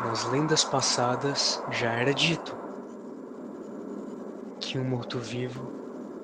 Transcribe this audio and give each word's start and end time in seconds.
Nas 0.00 0.24
lendas 0.24 0.64
passadas 0.64 1.62
já 1.68 1.92
era 1.92 2.12
dito 2.12 2.58
que 4.60 4.78
um 4.78 4.84
morto-vivo 4.88 5.74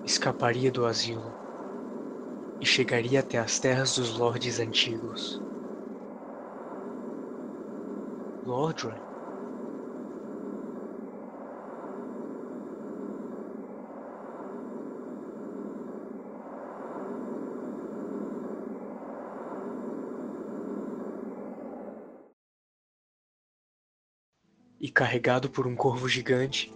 escaparia 0.05 0.73
do 0.73 0.87
asilo 0.87 1.37
e 2.61 2.67
chegaria 2.67 3.21
até 3.21 3.39
as 3.39 3.59
terras 3.59 3.95
dos 3.95 4.11
lordes 4.15 4.59
antigos. 4.59 5.43
Lordran? 8.47 9.06
E 24.87 24.89
carregado 24.89 25.51
por 25.51 25.67
um 25.67 25.75
corvo 25.75 26.09
gigante, 26.09 26.73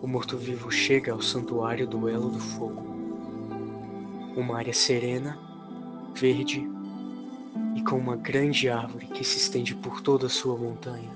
o 0.00 0.06
morto-vivo 0.06 0.70
chega 0.70 1.12
ao 1.12 1.20
santuário 1.20 1.86
do 1.86 2.08
Elo 2.08 2.30
do 2.30 2.38
Fogo. 2.40 2.80
Uma 4.34 4.56
área 4.56 4.72
serena, 4.72 5.38
verde 6.14 6.66
e 7.76 7.82
com 7.82 7.98
uma 7.98 8.16
grande 8.16 8.70
árvore 8.70 9.06
que 9.08 9.22
se 9.22 9.36
estende 9.36 9.74
por 9.74 10.00
toda 10.00 10.28
a 10.28 10.30
sua 10.30 10.56
montanha. 10.56 11.10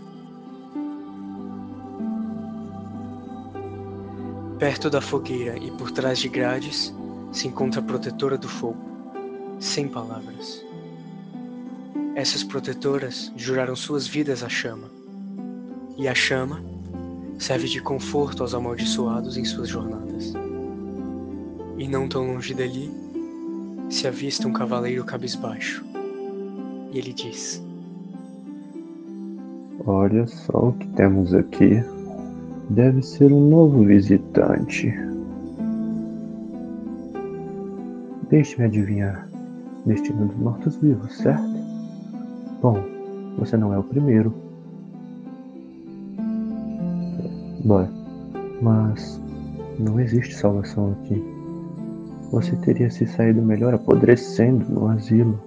Perto 4.58 4.90
da 4.90 5.00
fogueira 5.00 5.56
e 5.56 5.70
por 5.70 5.90
trás 5.90 6.18
de 6.18 6.28
grades 6.28 6.94
se 7.32 7.48
encontra 7.48 7.80
a 7.80 7.82
protetora 7.82 8.36
do 8.36 8.46
fogo, 8.46 8.84
sem 9.58 9.88
palavras. 9.88 10.62
Essas 12.14 12.44
protetoras 12.44 13.32
juraram 13.34 13.74
suas 13.74 14.06
vidas 14.06 14.42
à 14.42 14.50
chama, 14.50 14.95
e 15.96 16.08
a 16.08 16.14
chama 16.14 16.62
serve 17.38 17.68
de 17.68 17.80
conforto 17.80 18.42
aos 18.42 18.54
amaldiçoados 18.54 19.36
em 19.36 19.44
suas 19.44 19.68
jornadas. 19.68 20.32
E 21.78 21.86
não 21.86 22.08
tão 22.08 22.26
longe 22.26 22.54
dali 22.54 22.90
se 23.90 24.06
avista 24.06 24.48
um 24.48 24.52
cavaleiro 24.52 25.04
cabisbaixo 25.04 25.84
e 26.92 26.98
ele 26.98 27.12
diz: 27.12 27.62
Olha 29.86 30.26
só 30.26 30.68
o 30.68 30.72
que 30.72 30.88
temos 30.88 31.34
aqui. 31.34 31.82
Deve 32.70 33.02
ser 33.02 33.32
um 33.32 33.48
novo 33.48 33.84
visitante. 33.84 34.92
Deixe-me 38.30 38.64
adivinhar. 38.64 39.28
Destino 39.84 40.26
dos 40.26 40.36
mortos-vivos, 40.36 41.16
certo? 41.18 41.44
Bom, 42.60 42.82
você 43.38 43.56
não 43.56 43.72
é 43.72 43.78
o 43.78 43.84
primeiro. 43.84 44.34
Bora, 47.66 47.90
mas 48.62 49.20
não 49.78 50.00
existe 50.00 50.34
salvação 50.34 50.92
aqui. 50.92 51.22
Você 52.30 52.56
teria 52.56 52.90
se 52.90 53.06
saído 53.06 53.42
melhor 53.42 53.74
apodrecendo 53.74 54.64
no 54.70 54.88
asilo 54.88 55.38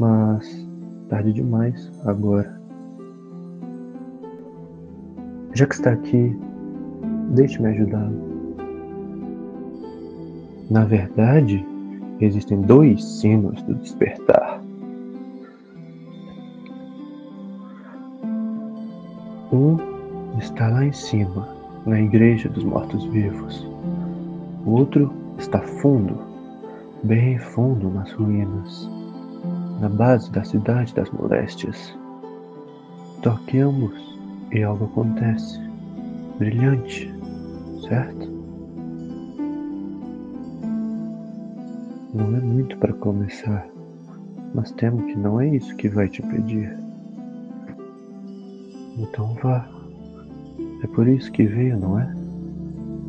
mas 0.00 0.66
tarde 1.10 1.34
demais 1.34 1.92
agora. 2.06 2.58
Já 5.52 5.66
que 5.66 5.74
está 5.74 5.90
aqui, 5.92 6.34
deixe-me 7.34 7.68
ajudá-lo. 7.68 8.30
Na 10.70 10.84
verdade, 10.84 11.64
existem 12.20 12.62
dois 12.62 13.04
sinos 13.04 13.60
do 13.64 13.74
despertar. 13.74 14.62
Um 19.52 19.89
está 20.40 20.68
lá 20.68 20.84
em 20.84 20.92
cima, 20.92 21.48
na 21.86 22.00
igreja 22.00 22.48
dos 22.48 22.64
mortos-vivos. 22.64 23.66
O 24.66 24.72
outro 24.72 25.12
está 25.38 25.60
fundo, 25.60 26.18
bem 27.04 27.38
fundo 27.38 27.88
nas 27.90 28.12
ruínas 28.12 28.90
na 29.80 29.88
base 29.88 30.30
da 30.30 30.44
cidade 30.44 30.94
das 30.94 31.10
moléstias. 31.10 31.96
Toque 33.22 33.58
ambos 33.58 33.98
e 34.52 34.62
algo 34.62 34.84
acontece. 34.84 35.58
Brilhante, 36.38 37.12
certo? 37.88 38.30
Não 42.12 42.36
é 42.36 42.40
muito 42.40 42.76
para 42.76 42.92
começar, 42.92 43.66
mas 44.54 44.70
temo 44.72 45.06
que 45.06 45.16
não 45.16 45.40
é 45.40 45.48
isso 45.48 45.74
que 45.76 45.88
vai 45.88 46.08
te 46.08 46.22
pedir. 46.22 46.76
Então 48.98 49.34
vá. 49.42 49.79
É 50.82 50.86
por 50.86 51.06
isso 51.06 51.30
que 51.32 51.46
veio, 51.46 51.78
não 51.78 51.98
é? 51.98 52.14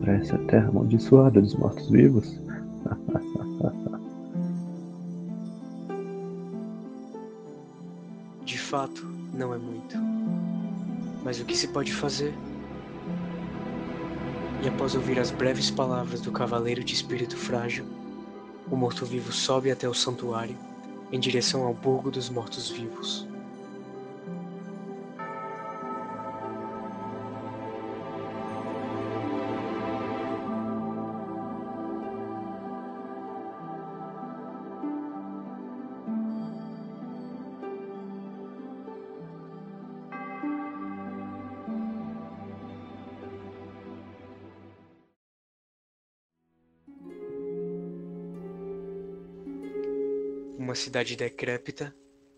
Para 0.02 0.14
essa 0.14 0.38
terra 0.40 0.70
amaldiçoada 0.70 1.42
dos 1.42 1.56
mortos-vivos? 1.56 2.40
fato, 8.72 9.06
não 9.34 9.54
é 9.54 9.58
muito. 9.58 9.98
Mas 11.26 11.42
o 11.42 11.46
que 11.46 11.58
se 11.58 11.68
pode 11.68 11.92
fazer? 11.92 12.34
E 14.64 14.68
após 14.70 14.96
ouvir 14.96 15.20
as 15.20 15.30
breves 15.30 15.70
palavras 15.70 16.22
do 16.22 16.32
cavaleiro 16.32 16.82
de 16.82 16.94
espírito 16.94 17.36
frágil, 17.36 17.84
o 18.72 18.78
morto-vivo 18.78 19.30
sobe 19.34 19.72
até 19.72 19.90
o 19.90 19.94
santuário 19.94 20.56
em 21.12 21.20
direção 21.20 21.64
ao 21.64 21.74
burgo 21.74 22.10
dos 22.10 22.30
mortos-vivos. 22.30 23.28
Uma 50.62 50.76
cidade 50.76 51.16
decrépita 51.16 51.94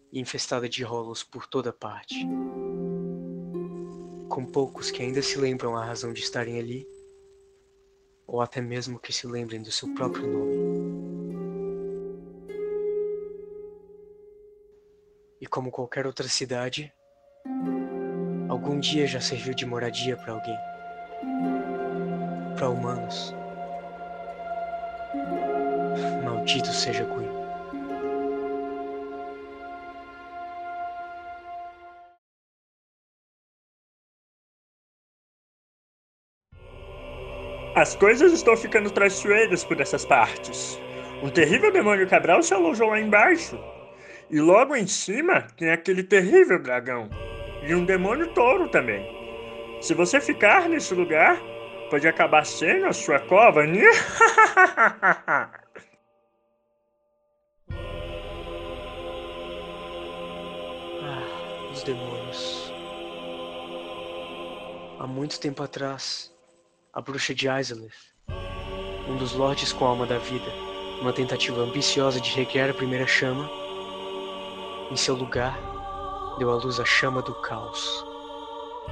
e 0.09 0.19
infestada 0.19 0.69
de 0.69 0.81
rolos 0.81 1.23
por 1.23 1.45
toda 1.45 1.73
parte. 1.73 2.25
Com 4.29 4.45
poucos 4.45 4.89
que 4.89 5.03
ainda 5.03 5.22
se 5.22 5.38
lembram 5.38 5.75
a 5.75 5.84
razão 5.84 6.13
de 6.13 6.22
estarem 6.22 6.57
ali, 6.57 6.88
ou 8.25 8.39
até 8.39 8.61
mesmo 8.61 8.97
que 8.97 9.11
se 9.11 9.28
lembrem 9.28 9.61
do 9.61 9.72
seu 9.72 9.94
próprio 9.94 10.25
nome. 10.25 10.53
E 15.41 15.45
como 15.45 15.69
qualquer 15.69 16.07
outra 16.07 16.28
cidade, 16.29 16.94
algum 18.47 18.79
dia 18.79 19.05
já 19.05 19.19
serviu 19.19 19.53
de 19.53 19.66
moradia 19.66 20.16
para 20.16 20.31
alguém. 20.31 20.57
Para 22.55 22.69
humanos. 22.69 23.34
Maldito 26.23 26.69
seja 26.69 27.03
Queen. 27.03 27.42
As 37.83 37.95
coisas 37.97 38.31
estão 38.31 38.55
ficando 38.55 38.89
traiçoeiras 38.89 39.66
por 39.66 39.81
essas 39.81 40.05
partes. 40.05 40.79
Um 41.21 41.29
terrível 41.29 41.69
demônio 41.69 42.07
cabral 42.07 42.41
se 42.41 42.53
alojou 42.53 42.88
lá 42.88 42.97
embaixo. 42.97 43.59
E 44.29 44.39
logo 44.39 44.73
em 44.73 44.87
cima 44.87 45.46
tem 45.58 45.69
aquele 45.69 46.02
terrível 46.02 46.63
dragão. 46.63 47.09
E 47.61 47.75
um 47.75 47.84
demônio 47.84 48.34
touro 48.34 48.69
também. 48.69 49.05
Se 49.81 49.93
você 49.93 50.22
ficar 50.22 50.69
nesse 50.69 50.93
lugar, 50.93 51.37
pode 51.90 52.08
acabar 52.08 52.46
sendo 52.46 52.85
a 52.85 52.93
sua 52.93 53.19
cova, 53.19 53.67
né? 53.67 53.84
ah, 61.03 61.69
os 61.69 61.84
demônios. 61.84 62.72
Há 64.99 65.05
muito 65.05 65.37
tempo 65.37 65.61
atrás, 65.61 66.33
a 66.95 67.01
bruxa 67.01 67.34
de 67.34 67.47
Isleth, 67.49 67.91
um 69.09 69.17
dos 69.17 69.34
lordes 69.34 69.73
com 69.73 69.84
a 69.84 69.90
alma 69.90 70.05
da 70.05 70.19
vida, 70.19 70.45
uma 71.01 71.11
tentativa 71.11 71.59
ambiciosa 71.59 72.22
de 72.22 72.29
recriar 72.29 72.69
a 72.69 72.73
primeira 72.73 73.07
chama, 73.07 73.49
em 74.91 74.95
seu 74.95 75.16
lugar, 75.16 75.57
deu 76.37 76.51
à 76.51 76.53
luz 76.53 76.79
a 76.79 76.85
chama 76.85 77.23
do 77.23 77.34
caos, 77.41 78.05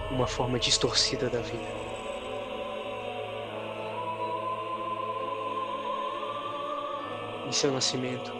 uma 0.10 0.26
forma 0.26 0.58
distorcida 0.58 1.30
da 1.30 1.42
vida. 1.42 1.82
Em 7.46 7.52
seu 7.52 7.72
nascimento, 7.72 8.32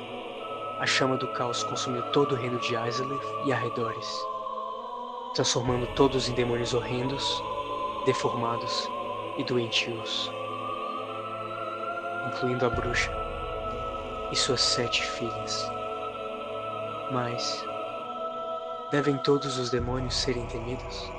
a 0.80 0.88
chama 0.88 1.18
do 1.18 1.32
caos 1.34 1.62
consumiu 1.66 2.02
todo 2.12 2.32
o 2.32 2.36
reino 2.36 2.60
de 2.62 2.76
Isleth 2.76 3.46
e 3.46 3.54
arredores. 3.54 4.26
transformando 5.36 5.86
todos 5.94 6.28
em 6.28 6.34
demônios 6.34 6.74
horrendos, 6.74 7.42
deformados 8.06 8.90
e 9.38 9.44
doentios, 9.44 10.32
incluindo 12.28 12.66
a 12.66 12.70
bruxa 12.70 13.12
e 14.32 14.36
suas 14.36 14.62
sete 14.62 15.04
filhas. 15.04 15.72
Mas 17.12 17.66
devem 18.92 19.18
todos 19.18 19.58
os 19.58 19.70
demônios 19.70 20.16
serem 20.16 20.46
temidos? 20.46 21.12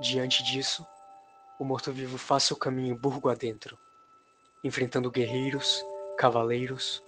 Diante 0.00 0.42
disso, 0.42 0.86
o 1.58 1.64
morto-vivo 1.64 2.16
faz 2.16 2.44
seu 2.44 2.56
caminho 2.56 2.96
burgo 2.96 3.28
adentro, 3.28 3.78
enfrentando 4.64 5.10
guerreiros, 5.10 5.84
cavaleiros, 6.16 7.04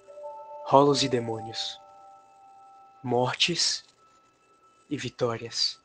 rolos 0.67 1.03
e 1.03 1.09
demônios, 1.09 1.81
mortes 3.03 3.83
e 4.91 4.99
vitórias. 4.99 5.81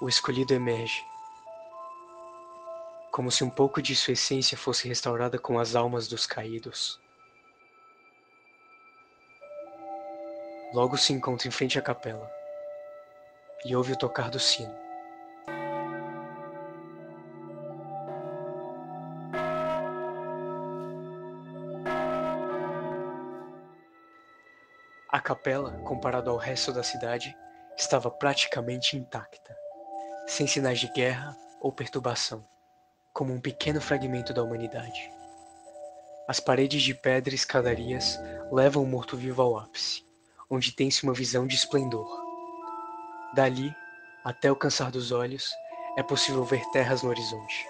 O 0.00 0.08
escolhido 0.08 0.54
emerge, 0.54 1.04
como 3.12 3.30
se 3.30 3.44
um 3.44 3.50
pouco 3.50 3.82
de 3.82 3.94
sua 3.94 4.14
essência 4.14 4.56
fosse 4.56 4.88
restaurada 4.88 5.38
com 5.38 5.58
as 5.58 5.76
almas 5.76 6.08
dos 6.08 6.24
caídos. 6.24 6.98
Logo 10.72 10.96
se 10.96 11.12
encontra 11.12 11.46
em 11.46 11.50
frente 11.50 11.78
à 11.78 11.82
capela 11.82 12.39
e 13.64 13.76
ouve 13.76 13.92
o 13.92 13.96
tocar 13.96 14.30
do 14.30 14.38
sino. 14.38 14.74
A 25.08 25.20
capela, 25.20 25.72
comparado 25.80 26.30
ao 26.30 26.36
resto 26.36 26.72
da 26.72 26.82
cidade, 26.82 27.36
estava 27.76 28.10
praticamente 28.10 28.96
intacta, 28.96 29.56
sem 30.26 30.46
sinais 30.46 30.78
de 30.78 30.86
guerra 30.92 31.36
ou 31.60 31.72
perturbação, 31.72 32.46
como 33.12 33.34
um 33.34 33.40
pequeno 33.40 33.80
fragmento 33.80 34.32
da 34.32 34.42
humanidade. 34.42 35.10
As 36.28 36.38
paredes 36.38 36.82
de 36.82 36.94
pedra 36.94 37.34
e 37.34 37.36
escadarias 37.36 38.18
levam 38.52 38.84
o 38.84 38.86
morto-vivo 38.86 39.42
ao 39.42 39.58
ápice, 39.58 40.04
onde 40.48 40.72
tem-se 40.72 41.02
uma 41.02 41.12
visão 41.12 41.46
de 41.46 41.56
esplendor 41.56 42.29
Dali, 43.32 43.72
até 44.24 44.50
o 44.50 44.56
cansar 44.56 44.90
dos 44.90 45.12
olhos, 45.12 45.48
é 45.96 46.02
possível 46.02 46.44
ver 46.44 46.64
terras 46.72 47.02
no 47.02 47.10
horizonte. 47.10 47.66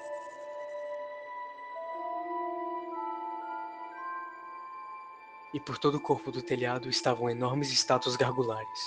E 5.52 5.60
por 5.60 5.76
todo 5.76 5.96
o 5.96 6.00
corpo 6.00 6.32
do 6.32 6.40
telhado 6.40 6.88
estavam 6.88 7.28
enormes 7.28 7.70
estátuas 7.70 8.16
gargulares. 8.16 8.80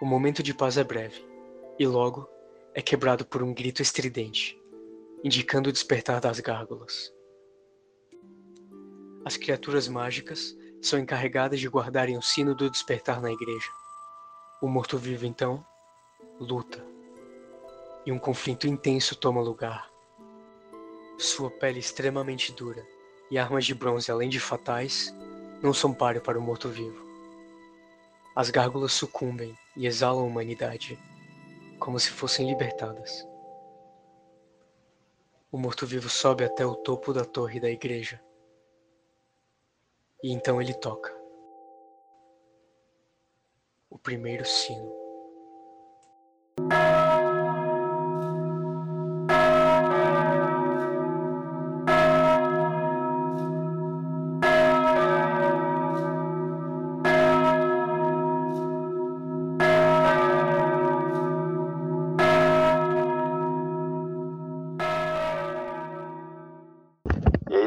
O 0.00 0.06
momento 0.06 0.42
de 0.42 0.54
paz 0.54 0.78
é 0.78 0.84
breve, 0.84 1.22
e 1.78 1.86
logo 1.86 2.26
é 2.74 2.80
quebrado 2.80 3.26
por 3.26 3.42
um 3.42 3.52
grito 3.52 3.82
estridente, 3.82 4.58
indicando 5.22 5.68
o 5.68 5.72
despertar 5.72 6.20
das 6.20 6.40
gárgulas. 6.40 7.12
As 9.26 9.36
criaturas 9.36 9.88
mágicas 9.88 10.56
são 10.80 10.98
encarregadas 10.98 11.60
de 11.60 11.68
guardarem 11.68 12.16
o 12.16 12.22
sino 12.22 12.54
do 12.54 12.70
despertar 12.70 13.20
na 13.20 13.30
igreja. 13.30 13.70
O 14.62 14.68
morto-vivo, 14.68 15.26
então, 15.26 15.64
luta 16.42 16.84
e 18.04 18.12
um 18.12 18.18
conflito 18.18 18.66
intenso 18.66 19.16
toma 19.16 19.40
lugar. 19.40 19.90
Sua 21.18 21.50
pele 21.50 21.78
extremamente 21.78 22.52
dura 22.52 22.86
e 23.30 23.38
armas 23.38 23.64
de 23.64 23.74
bronze, 23.74 24.10
além 24.10 24.28
de 24.28 24.40
fatais, 24.40 25.14
não 25.62 25.72
são 25.72 25.94
páreo 25.94 26.20
para 26.20 26.38
o 26.38 26.42
morto-vivo. 26.42 27.02
As 28.34 28.50
gárgulas 28.50 28.92
sucumbem 28.92 29.56
e 29.76 29.86
exalam 29.86 30.24
a 30.24 30.26
humanidade, 30.26 30.98
como 31.78 31.98
se 31.98 32.10
fossem 32.10 32.46
libertadas. 32.48 33.26
O 35.50 35.58
morto-vivo 35.58 36.08
sobe 36.08 36.44
até 36.44 36.64
o 36.64 36.74
topo 36.74 37.12
da 37.12 37.24
torre 37.24 37.60
da 37.60 37.70
igreja. 37.70 38.20
E 40.22 40.32
então 40.32 40.60
ele 40.60 40.74
toca. 40.74 41.14
O 43.90 43.98
primeiro 43.98 44.44
sino. 44.46 45.01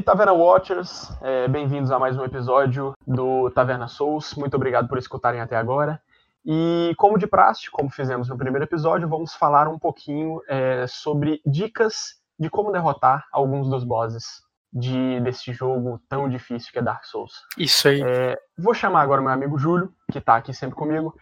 Taverna 0.06 0.34
Watchers, 0.34 1.12
é, 1.20 1.48
bem-vindos 1.48 1.90
a 1.90 1.98
mais 1.98 2.16
um 2.16 2.24
episódio 2.24 2.94
do 3.08 3.50
Taverna 3.50 3.88
Souls. 3.88 4.36
Muito 4.36 4.54
obrigado 4.54 4.88
por 4.88 5.00
escutarem 5.00 5.42
até 5.42 5.58
agora. 5.58 6.00
E 6.46 6.94
como 6.96 7.18
de 7.18 7.26
praxe, 7.26 7.72
como 7.72 7.90
fizemos 7.90 8.30
no 8.30 8.38
primeiro 8.38 8.66
episódio, 8.66 9.10
vamos 9.10 9.34
falar 9.34 9.68
um 9.68 9.80
pouquinho 9.80 10.40
é, 10.48 10.86
sobre 10.86 11.42
dicas 11.44 12.20
de 12.40 12.52
como 12.52 12.72
derrotar 12.72 13.26
alguns 13.32 13.68
dos 13.68 13.84
bosses 13.84 14.44
de, 14.72 15.20
desse 15.22 15.52
jogo 15.52 16.00
tão 16.08 16.30
difícil 16.30 16.72
que 16.72 16.78
é 16.78 16.84
Dark 16.84 17.04
Souls. 17.04 17.42
Isso 17.58 17.88
aí. 17.88 18.00
É, 18.04 18.38
vou 18.56 18.76
chamar 18.76 19.02
agora 19.02 19.24
meu 19.24 19.32
amigo 19.32 19.58
Júlio, 19.58 19.92
que 20.12 20.20
está 20.20 20.36
aqui 20.36 20.54
sempre 20.54 20.76
comigo, 20.76 21.16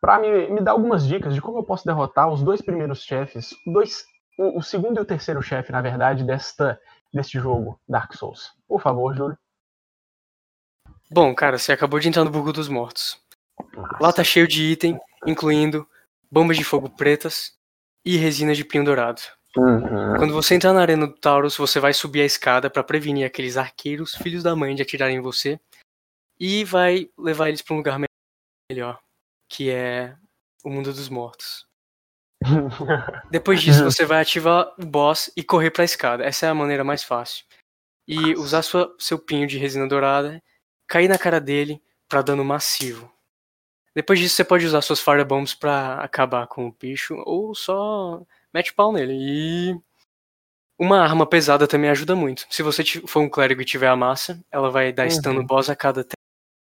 para 0.00 0.18
me, 0.18 0.48
me 0.48 0.62
dar 0.62 0.70
algumas 0.70 1.06
dicas 1.06 1.34
de 1.34 1.42
como 1.42 1.58
eu 1.58 1.64
posso 1.64 1.84
derrotar 1.84 2.30
os 2.30 2.42
dois 2.42 2.62
primeiros 2.62 3.02
chefes, 3.02 3.50
dois, 3.66 4.06
o, 4.38 4.58
o 4.58 4.62
segundo 4.62 4.96
e 4.96 5.02
o 5.02 5.04
terceiro 5.04 5.42
chefe, 5.42 5.70
na 5.70 5.82
verdade, 5.82 6.24
desta 6.24 6.80
deste 7.12 7.38
jogo, 7.38 7.78
Dark 7.88 8.14
Souls. 8.14 8.52
Por 8.66 8.80
favor, 8.80 9.14
Júlio. 9.14 9.38
Bom, 11.10 11.34
cara, 11.34 11.58
você 11.58 11.72
acabou 11.72 12.00
de 12.00 12.08
entrar 12.08 12.24
no 12.24 12.30
Burgo 12.30 12.52
dos 12.52 12.68
Mortos. 12.68 13.20
Nossa. 13.74 13.98
Lá 14.00 14.12
tá 14.12 14.24
cheio 14.24 14.48
de 14.48 14.62
item, 14.62 14.98
incluindo 15.26 15.86
bombas 16.30 16.56
de 16.56 16.64
fogo 16.64 16.88
pretas 16.88 17.54
e 18.04 18.16
resina 18.16 18.54
de 18.54 18.64
pinho 18.64 18.84
dourado. 18.84 19.20
Uhum. 19.56 20.16
Quando 20.16 20.32
você 20.32 20.54
entrar 20.54 20.72
na 20.72 20.80
arena 20.80 21.06
do 21.06 21.12
Taurus, 21.12 21.56
você 21.56 21.78
vai 21.78 21.92
subir 21.92 22.22
a 22.22 22.24
escada 22.24 22.70
para 22.70 22.82
prevenir 22.82 23.26
aqueles 23.26 23.58
arqueiros, 23.58 24.14
filhos 24.14 24.42
da 24.42 24.56
mãe, 24.56 24.74
de 24.74 24.80
atirarem 24.80 25.18
em 25.18 25.20
você. 25.20 25.60
E 26.40 26.64
vai 26.64 27.10
levar 27.18 27.48
eles 27.48 27.60
para 27.60 27.74
um 27.74 27.76
lugar 27.76 28.00
melhor, 28.70 28.98
que 29.48 29.70
é 29.70 30.16
o 30.64 30.70
mundo 30.70 30.92
dos 30.92 31.08
mortos. 31.10 31.66
Depois 33.30 33.60
disso, 33.60 33.84
você 33.84 34.04
vai 34.04 34.20
ativar 34.20 34.72
o 34.78 34.84
boss 34.84 35.30
e 35.36 35.42
correr 35.42 35.70
para 35.70 35.82
a 35.82 35.84
escada. 35.84 36.24
Essa 36.24 36.46
é 36.46 36.48
a 36.48 36.54
maneira 36.54 36.84
mais 36.84 37.02
fácil. 37.02 37.44
E 38.06 38.34
usar 38.34 38.62
sua, 38.62 38.94
seu 38.98 39.18
pinho 39.18 39.46
de 39.46 39.58
resina 39.58 39.86
dourada, 39.86 40.42
cair 40.86 41.08
na 41.08 41.18
cara 41.18 41.40
dele 41.40 41.80
para 42.08 42.22
dano 42.22 42.44
massivo. 42.44 43.10
Depois 43.94 44.18
disso, 44.18 44.36
você 44.36 44.44
pode 44.44 44.66
usar 44.66 44.80
suas 44.80 45.00
firebombs 45.00 45.54
para 45.54 45.96
acabar 45.96 46.46
com 46.46 46.66
o 46.66 46.72
bicho 46.72 47.14
ou 47.26 47.54
só 47.54 48.22
mete 48.52 48.72
pau 48.72 48.92
nele. 48.92 49.14
E 49.14 49.80
uma 50.78 51.00
arma 51.00 51.26
pesada 51.26 51.68
também 51.68 51.90
ajuda 51.90 52.16
muito. 52.16 52.46
Se 52.50 52.62
você 52.62 52.82
for 53.06 53.20
um 53.20 53.28
clérigo 53.28 53.60
e 53.60 53.66
tiver 53.66 53.88
a 53.88 53.96
massa, 53.96 54.42
ela 54.50 54.70
vai 54.70 54.92
dar 54.92 55.04
uhum. 55.04 55.10
stun 55.10 55.32
no 55.34 55.46
boss 55.46 55.68
a 55.68 55.76
cada 55.76 56.06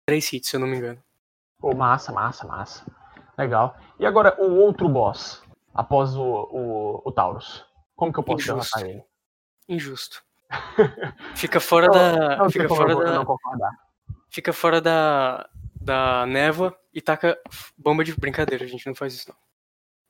3 0.07 0.33
hits, 0.33 0.51
se 0.51 0.57
eu 0.57 0.61
não 0.61 0.67
me 0.67 0.77
engano. 0.77 0.99
Pô, 1.61 1.75
massa, 1.75 2.13
massa, 2.13 2.47
massa. 2.47 2.85
Legal. 3.37 3.77
E 3.99 4.07
agora 4.07 4.35
o 4.39 4.57
outro 4.57 4.89
boss 4.89 5.43
após 5.79 6.17
o, 6.17 6.23
o, 6.23 7.03
o 7.05 7.13
Taurus? 7.13 7.65
Como 7.95 8.13
que 8.13 8.19
eu 8.19 8.25
posso 8.25 8.43
Injusto. 8.43 8.77
derrotar 8.77 8.91
ele? 8.91 9.05
Injusto. 9.69 10.25
Fica 11.37 11.61
fora 11.61 11.87
não, 11.87 11.93
da. 11.93 12.37
Não, 12.39 12.51
fica 12.51 12.69
fora 12.69 12.97
da. 12.97 13.71
Fica 14.29 14.53
fora 14.53 14.81
da, 14.81 15.49
da 15.81 16.27
névoa 16.27 16.77
e 16.93 17.01
taca 17.01 17.39
bomba 17.77 18.03
de 18.03 18.15
brincadeira, 18.19 18.65
a 18.65 18.69
gente 18.69 18.87
não 18.87 18.95
faz 18.95 19.15
isso 19.15 19.29
não. 19.29 19.37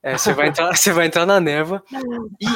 É, 0.02 0.16
você 0.16 0.32
vai 0.32 0.48
entrar, 0.48 0.72
você 0.74 0.92
vai 0.92 1.06
entrar 1.06 1.26
na 1.26 1.40
névoa 1.40 1.82
e 2.40 2.46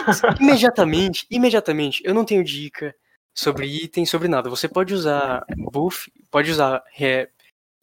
imediatamente, 0.43 1.27
imediatamente, 1.31 2.03
eu 2.05 2.15
não 2.15 2.25
tenho 2.25 2.45
dica 2.45 2.95
sobre 3.35 3.67
item, 3.67 4.07
sobre 4.07 4.29
nada. 4.29 4.49
Você 4.49 4.69
pode 4.69 4.95
usar 4.95 5.45
buff, 5.71 6.11
pode 6.31 6.51
usar 6.51 6.83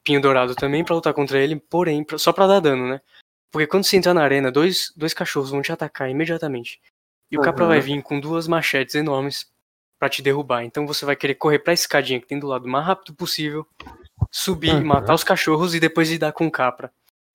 Pinho 0.03 0.21
Dourado 0.21 0.55
também 0.55 0.83
pra 0.83 0.95
lutar 0.95 1.13
contra 1.13 1.39
ele, 1.39 1.57
porém, 1.57 2.05
só 2.17 2.31
pra 2.31 2.47
dar 2.47 2.61
dano, 2.61 2.87
né? 2.87 3.01
Porque 3.51 3.67
quando 3.67 3.83
você 3.83 3.97
entrar 3.97 4.13
na 4.13 4.21
arena, 4.23 4.51
dois, 4.51 4.91
dois 4.95 5.13
cachorros 5.13 5.49
vão 5.49 5.61
te 5.61 5.71
atacar 5.71 6.09
imediatamente. 6.09 6.79
E 7.31 7.37
o 7.37 7.41
Capra 7.41 7.63
Uhum. 7.63 7.69
vai 7.69 7.81
vir 7.81 8.01
com 8.03 8.19
duas 8.19 8.47
machetes 8.47 8.95
enormes 8.95 9.47
pra 9.99 10.09
te 10.09 10.21
derrubar. 10.21 10.63
Então 10.63 10.85
você 10.87 11.05
vai 11.05 11.15
querer 11.15 11.35
correr 11.35 11.59
pra 11.59 11.73
escadinha 11.73 12.19
que 12.19 12.27
tem 12.27 12.39
do 12.39 12.47
lado 12.47 12.65
o 12.65 12.69
mais 12.69 12.85
rápido 12.85 13.13
possível, 13.13 13.67
subir, 14.31 14.73
Uhum. 14.75 14.85
matar 14.85 15.13
os 15.13 15.23
cachorros 15.23 15.73
e 15.75 15.79
depois 15.79 16.09
lidar 16.09 16.31
com 16.31 16.47
o 16.47 16.51
Capra. 16.51 16.91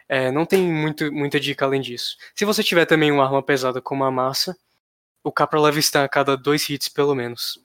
É, 0.09 0.30
não 0.30 0.44
tem 0.44 0.62
muito, 0.73 1.11
muita 1.12 1.40
dica 1.40 1.64
além 1.64 1.80
disso. 1.80 2.16
Se 2.35 2.44
você 2.44 2.62
tiver 2.62 2.87
também 2.87 3.11
uma 3.11 3.25
arma 3.25 3.42
pesada 3.42 3.80
como 3.80 4.04
a 4.04 4.11
massa, 4.11 4.56
o 5.23 5.33
Capra 5.33 5.61
leva 5.61 5.80
stun 5.80 6.00
a 6.02 6.09
cada 6.09 6.37
dois 6.37 6.68
hits 6.68 6.88
pelo 6.88 7.14
menos. 7.14 7.59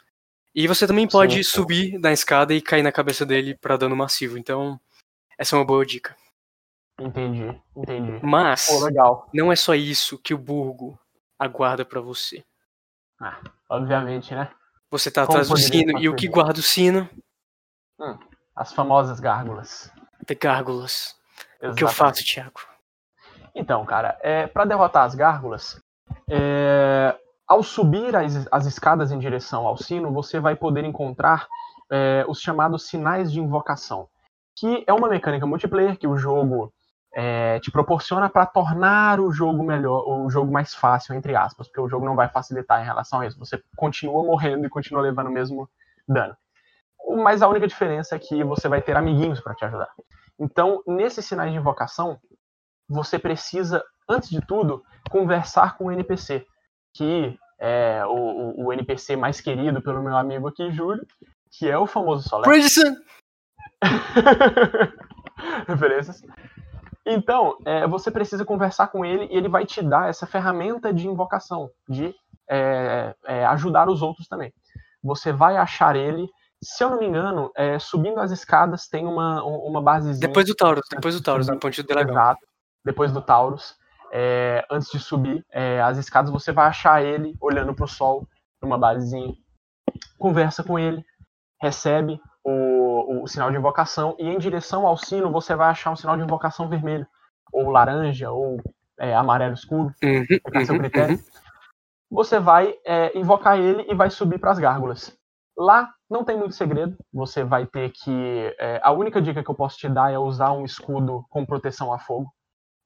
E 0.56 0.68
você 0.68 0.88
também 0.88 1.08
pode 1.08 1.44
Sim. 1.44 1.50
subir 1.52 2.00
na 2.00 2.12
escada 2.12 2.54
e 2.54 2.62
cair 2.62 2.82
na 2.82 2.92
cabeça 2.92 3.26
dele 3.26 3.56
pra 3.56 3.78
dano 3.78 3.96
massivo. 3.96 4.38
Então, 4.38 4.80
essa 5.38 5.56
é 5.56 5.60
uma 5.60 5.66
boa 5.66 5.86
dica. 5.86 6.16
Entendi, 7.00 7.62
entendi. 7.76 8.20
Mas 8.24 8.68
Pô, 8.68 8.86
legal. 8.86 9.30
não 9.34 9.52
é 9.52 9.56
só 9.56 9.74
isso 9.74 10.18
que 10.18 10.34
o 10.34 10.38
Burgo 10.38 11.00
aguarda 11.38 11.86
pra 11.86 12.02
você. 12.02 12.44
Obviamente, 13.70 14.34
né? 14.34 14.50
Você 14.92 15.12
tá 15.12 15.26
Como 15.26 15.38
atrás 15.38 15.50
do 15.50 15.58
sino 15.58 16.00
e 16.00 16.10
o 16.10 16.16
que 16.16 16.28
guarda 16.28 16.60
o 16.60 16.64
sino? 16.64 17.10
As 18.56 18.74
famosas 18.74 19.20
gárgulas. 19.20 19.92
The 20.26 20.36
Gárgulas. 20.36 21.16
O 21.58 21.60
que 21.60 21.66
eu 21.66 21.88
Exatamente. 21.88 21.96
faço, 21.96 22.26
Thiago? 22.26 22.60
Então, 23.56 23.86
cara, 23.86 24.18
é, 24.22 24.48
para 24.48 24.66
derrotar 24.66 25.04
as 25.06 25.16
gárgulas, 25.16 25.82
é, 26.30 27.16
ao 27.48 27.64
subir 27.64 28.16
as, 28.16 28.48
as 28.52 28.66
escadas 28.66 29.12
em 29.12 29.20
direção 29.20 29.66
ao 29.66 29.78
sino, 29.78 30.12
você 30.12 30.40
vai 30.40 30.56
poder 30.56 30.86
encontrar 30.86 31.48
é, 31.92 32.24
os 32.28 32.40
chamados 32.40 32.88
sinais 32.88 33.32
de 33.32 33.40
invocação, 33.40 34.08
que 34.56 34.84
é 34.88 34.94
uma 34.94 35.10
mecânica 35.10 35.46
multiplayer 35.46 35.98
que 35.98 36.08
o 36.08 36.18
jogo 36.18 36.72
é, 37.14 37.60
te 37.60 37.72
proporciona 37.72 38.30
para 38.30 38.46
tornar 38.46 39.20
o 39.20 39.32
jogo 39.32 39.64
melhor, 39.64 40.04
o 40.08 40.30
jogo 40.30 40.52
mais 40.52 40.74
fácil, 40.74 41.16
entre 41.16 41.36
aspas, 41.36 41.68
porque 41.68 41.82
o 41.82 41.90
jogo 41.90 42.06
não 42.06 42.16
vai 42.16 42.30
facilitar 42.30 42.82
em 42.82 42.86
relação 42.86 43.22
a 43.22 43.28
isso. 43.28 43.40
Você 43.40 43.62
continua 43.76 44.24
morrendo 44.24 44.66
e 44.66 44.70
continua 44.70 45.02
levando 45.02 45.28
o 45.28 45.32
mesmo 45.32 45.70
dano. 46.08 46.36
Mas 47.24 47.42
a 47.42 47.48
única 47.48 47.68
diferença 47.68 48.16
é 48.16 48.20
que 48.20 48.44
você 48.44 48.68
vai 48.68 48.82
ter 48.82 48.96
amiguinhos 48.96 49.40
para 49.40 49.56
te 49.56 49.66
ajudar. 49.66 49.90
Então, 50.40 50.84
nesses 50.86 51.26
sinais 51.26 51.52
de 51.52 51.58
invocação, 51.58 52.20
você 52.88 53.18
precisa, 53.18 53.84
antes 54.08 54.30
de 54.30 54.42
tudo, 54.42 54.84
conversar 55.10 55.78
com 55.78 55.86
o 55.86 55.92
NPC, 55.92 56.46
que 56.94 57.38
é 57.60 58.06
o, 58.06 58.66
o- 58.66 58.74
NPC 58.74 59.16
mais 59.16 59.42
querido 59.42 59.82
pelo 59.82 60.02
meu 60.02 60.16
amigo 60.16 60.48
aqui, 60.48 60.72
Júlio, 60.72 61.06
que 61.52 61.70
é 61.70 61.78
o 61.78 61.86
famoso 61.88 62.28
Solé. 62.30 62.48
Bridgerton! 62.48 62.96
Referências. 65.68 66.22
Então, 67.06 67.58
é, 67.66 67.88
você 67.88 68.12
precisa 68.12 68.46
conversar 68.46 68.88
com 68.88 69.04
ele 69.04 69.28
e 69.32 69.38
ele 69.38 69.50
vai 69.50 69.66
te 69.66 69.82
dar 69.82 70.10
essa 70.10 70.28
ferramenta 70.28 70.94
de 70.94 71.08
invocação, 71.08 71.70
de 71.88 72.14
é, 72.48 73.16
é, 73.26 73.46
ajudar 73.46 73.90
os 73.90 74.02
outros 74.02 74.28
também. 74.28 74.54
Você 75.04 75.32
vai 75.32 75.58
achar 75.58 75.96
ele, 75.96 76.28
se 76.62 76.84
eu 76.84 76.90
não 76.90 77.00
me 77.00 77.06
engano, 77.06 77.52
é, 77.56 77.80
subindo 77.80 78.20
as 78.20 78.32
escadas 78.32 78.88
tem 78.88 79.06
uma, 79.06 79.44
uma 79.44 79.82
basezinha. 79.82 80.28
Depois 80.28 80.46
do 80.46 80.56
Taurus, 80.56 80.84
depois 80.92 81.16
do 81.16 81.22
Taurus, 81.22 81.48
no 81.48 81.60
Ponte 81.60 81.82
do 81.82 81.88
Dragão. 81.88 82.14
Exato. 82.14 82.42
Depois 82.84 83.12
do 83.12 83.22
Taurus. 83.22 83.78
É, 84.12 84.66
antes 84.72 84.90
de 84.92 85.00
subir 85.00 85.46
é, 85.52 85.80
as 85.82 85.98
escadas, 85.98 86.32
você 86.32 86.52
vai 86.52 86.66
achar 86.68 87.04
ele 87.04 87.36
olhando 87.40 87.76
pro 87.76 87.88
sol, 87.88 88.28
numa 88.62 88.78
basezinha. 88.78 89.34
Conversa 90.18 90.64
com 90.64 90.80
ele, 90.80 91.06
recebe 91.62 92.20
o, 92.50 93.24
o 93.24 93.28
sinal 93.28 93.52
de 93.52 93.58
invocação 93.58 94.16
e 94.20 94.28
em 94.28 94.38
direção 94.40 94.88
ao 94.88 94.98
sino 94.98 95.32
você 95.32 95.56
vai 95.56 95.70
achar 95.70 95.92
um 95.92 95.96
sinal 95.96 96.18
de 96.18 96.24
invocação 96.24 96.70
vermelho, 96.70 97.08
ou 97.54 97.70
laranja, 97.70 98.32
ou 98.32 98.62
é, 99.00 99.16
amarelo 99.16 99.54
escuro, 99.56 99.94
Uhum, 100.04 100.26
fica 100.44 100.60
a 100.60 100.62
seu 100.62 100.76
uhum, 100.76 100.80
critério. 100.80 101.16
uhum. 101.16 101.24
Você 102.12 102.40
vai 102.40 102.76
é, 102.86 103.18
invocar 103.18 103.60
ele 103.60 103.86
e 103.90 103.96
vai 103.96 104.10
subir 104.10 104.40
para 104.40 104.52
as 104.52 104.60
gárgulas. 104.60 105.16
Lá 105.58 105.90
não 106.10 106.24
tem 106.26 106.38
muito 106.38 106.56
segredo. 106.56 106.98
Você 107.14 107.44
vai 107.44 107.66
ter 107.68 107.92
que. 107.92 108.56
é, 108.60 108.80
a 108.84 108.92
única 108.92 109.22
dica 109.22 109.44
que 109.44 109.50
eu 109.52 109.56
posso 109.56 109.78
te 109.78 109.90
dar 109.90 110.12
é 110.12 110.18
usar 110.20 110.52
um 110.54 110.66
escudo 110.66 111.26
com 111.30 111.46
proteção 111.46 111.94
a 111.94 112.00
fogo. 112.00 112.32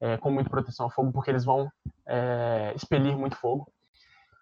é, 0.00 0.16
com 0.18 0.30
muita 0.30 0.50
proteção 0.50 0.86
a 0.86 0.90
fogo, 0.90 1.12
porque 1.12 1.30
eles 1.30 1.44
vão 1.44 1.70
é, 2.06 2.72
expelir 2.76 3.16
muito 3.16 3.36
fogo. 3.36 3.66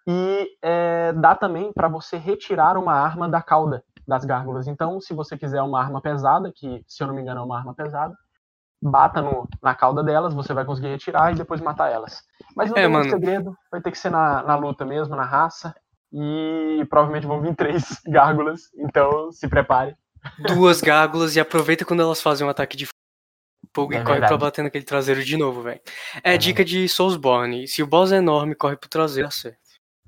E 0.07 0.57
é, 0.61 1.13
dá 1.13 1.35
também 1.35 1.71
para 1.73 1.87
você 1.87 2.17
retirar 2.17 2.77
uma 2.77 2.93
arma 2.93 3.29
da 3.29 3.41
cauda 3.41 3.83
das 4.07 4.25
gárgulas. 4.25 4.67
Então, 4.67 4.99
se 4.99 5.13
você 5.13 5.37
quiser 5.37 5.61
uma 5.61 5.79
arma 5.81 6.01
pesada, 6.01 6.51
que 6.55 6.83
se 6.87 7.01
eu 7.03 7.07
não 7.07 7.15
me 7.15 7.21
engano 7.21 7.41
é 7.41 7.43
uma 7.43 7.57
arma 7.57 7.73
pesada, 7.73 8.13
bata 8.81 9.21
no, 9.21 9.47
na 9.61 9.73
cauda 9.73 10.03
delas, 10.03 10.33
você 10.33 10.53
vai 10.53 10.65
conseguir 10.65 10.89
retirar 10.89 11.31
e 11.31 11.35
depois 11.35 11.61
matar 11.61 11.91
elas. 11.91 12.21
Mas 12.55 12.69
não 12.69 12.77
É, 12.77 12.81
tem 12.83 12.91
mano. 12.91 13.09
segredo, 13.09 13.57
vai 13.71 13.81
ter 13.81 13.91
que 13.91 13.97
ser 13.97 14.09
na, 14.09 14.43
na 14.43 14.55
luta 14.55 14.85
mesmo, 14.85 15.15
na 15.15 15.23
raça. 15.25 15.73
E 16.11 16.85
provavelmente 16.89 17.25
vão 17.25 17.41
vir 17.41 17.55
três 17.55 17.83
gárgulas, 18.05 18.63
então 18.77 19.31
se 19.31 19.47
prepare. 19.47 19.95
Duas 20.37 20.79
gárgulas 20.81 21.35
e 21.35 21.39
aproveita 21.39 21.83
quando 21.85 22.01
elas 22.01 22.21
fazem 22.21 22.45
um 22.45 22.49
ataque 22.49 22.77
de 22.77 22.87
fogo 23.75 23.93
É 23.93 23.97
e 23.97 23.99
corre 24.03 24.13
verdade. 24.19 24.27
pra 24.29 24.37
bater 24.37 24.63
naquele 24.63 24.83
traseiro 24.85 25.23
de 25.23 25.35
novo, 25.37 25.61
velho. 25.63 25.81
É 26.23 26.35
É 26.35 26.37
dica 26.37 26.63
de 26.63 26.87
Soulsborne. 26.87 27.67
Se 27.67 27.81
o 27.81 27.87
boss 27.87 28.11
é 28.11 28.17
enorme, 28.17 28.53
corre 28.53 28.75
pro 28.77 28.89
traseiro, 28.89 29.31
certo. 29.31 29.57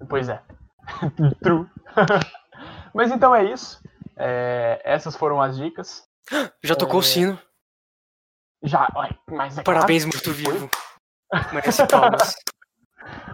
Pois 0.07 0.29
é. 0.29 0.41
True. 1.41 1.65
Mas 2.93 3.11
então 3.11 3.33
é 3.35 3.43
isso. 3.51 3.81
É, 4.17 4.81
essas 4.83 5.15
foram 5.15 5.41
as 5.41 5.57
dicas. 5.57 6.03
Já 6.63 6.75
tocou 6.75 6.99
o 6.99 7.03
É. 7.03 7.05
sino. 7.05 7.39
Já, 8.63 8.87
mas 9.29 9.57
é 9.57 9.63
Parabéns, 9.63 10.03
claro, 10.03 10.17
morto-vivo. 10.17 10.69
Merece 11.53 11.85
palmas. 11.87 12.35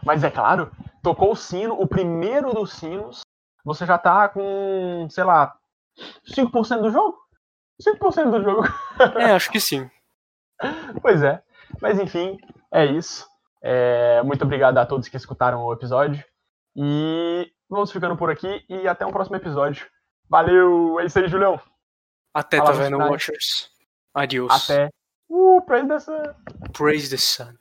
Mas 0.04 0.24
é 0.24 0.32
claro, 0.32 0.72
tocou 1.02 1.32
o 1.32 1.36
sino, 1.36 1.80
o 1.80 1.88
primeiro 1.88 2.54
dos 2.54 2.74
sinos, 2.74 3.22
você 3.64 3.86
já 3.86 3.98
tá 3.98 4.28
com, 4.28 5.08
sei 5.10 5.24
lá, 5.24 5.56
5% 6.26 6.82
do 6.82 6.92
jogo? 6.92 7.18
5% 7.82 8.30
do 8.32 8.44
jogo. 8.44 8.64
É, 9.18 9.32
acho 9.32 9.50
que 9.52 9.60
sim. 9.60 9.90
Pois 11.02 11.24
é. 11.24 11.42
Mas 11.82 12.00
enfim, 12.00 12.38
é 12.72 12.86
isso. 12.86 13.28
É, 13.64 14.22
muito 14.24 14.44
obrigado 14.44 14.78
a 14.78 14.86
todos 14.86 15.08
que 15.08 15.18
escutaram 15.18 15.64
o 15.64 15.74
episódio. 15.74 16.24
E 16.76 17.52
vamos 17.70 17.92
ficando 17.92 18.16
por 18.16 18.30
aqui 18.30 18.64
e 18.70 18.88
até 18.88 19.06
um 19.06 19.12
próximo 19.12 19.38
episódio. 19.38 19.88
Valeu! 20.32 20.98
É 21.02 21.06
isso 21.06 21.20
aí, 21.20 21.28
Julião. 21.28 21.60
Até 22.34 22.58
Palavras 22.58 22.78
Taverna 22.78 22.96
finais. 22.96 23.12
Watchers. 23.12 23.70
Adios. 24.14 24.50
Até. 24.50 24.90
Uh, 25.30 25.62
praise 25.66 25.88
the 25.90 26.00
sun. 26.00 26.24
Praise 26.72 27.10
the 27.10 27.18
sun. 27.18 27.58